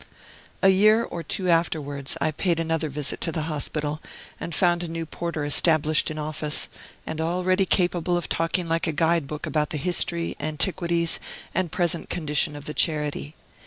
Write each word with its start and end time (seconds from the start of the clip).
A 0.63 0.69
year 0.69 1.03
or 1.03 1.21
two 1.21 1.47
afterwards 1.47 2.17
I 2.19 2.31
paid 2.31 2.59
another 2.59 2.89
visit 2.89 3.21
to 3.21 3.31
the 3.31 3.43
hospital, 3.43 4.01
and 4.39 4.55
found 4.55 4.81
a 4.81 4.87
new 4.87 5.05
porter 5.05 5.45
established 5.45 6.09
in 6.09 6.17
office, 6.17 6.69
and 7.05 7.21
already 7.21 7.67
capable 7.67 8.17
of 8.17 8.27
talking 8.27 8.67
like 8.67 8.87
a 8.87 8.93
guide 8.93 9.27
book 9.27 9.45
about 9.45 9.69
the 9.69 9.77
history, 9.77 10.35
antiquities, 10.39 11.19
and 11.53 11.71
present 11.71 12.09
condition 12.09 12.55
of 12.55 12.65
the 12.65 12.73
charity. 12.73 13.35